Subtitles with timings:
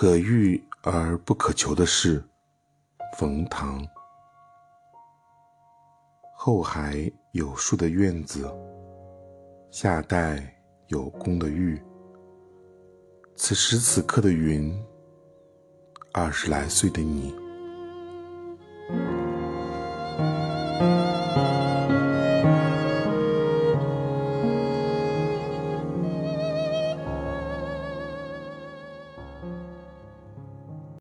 [0.00, 2.22] 可遇而不可求的事
[3.18, 3.84] 冯唐。
[6.36, 8.48] 后海有树的院子
[9.72, 10.56] 夏代
[10.86, 11.82] 有公的玉
[13.34, 14.72] 此时此刻的云
[16.12, 17.34] 二十来岁的你。